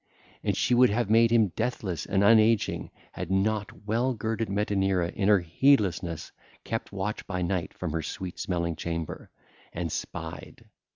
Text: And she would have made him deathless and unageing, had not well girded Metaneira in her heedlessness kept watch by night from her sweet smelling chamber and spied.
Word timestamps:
And 0.43 0.57
she 0.57 0.73
would 0.73 0.89
have 0.89 1.11
made 1.11 1.29
him 1.31 1.49
deathless 1.49 2.07
and 2.07 2.23
unageing, 2.23 2.89
had 3.11 3.29
not 3.29 3.85
well 3.85 4.15
girded 4.15 4.49
Metaneira 4.49 5.09
in 5.09 5.27
her 5.27 5.41
heedlessness 5.41 6.31
kept 6.63 6.91
watch 6.91 7.27
by 7.27 7.43
night 7.43 7.71
from 7.71 7.91
her 7.91 8.01
sweet 8.01 8.39
smelling 8.39 8.75
chamber 8.75 9.29
and 9.71 9.91
spied. 9.91 10.65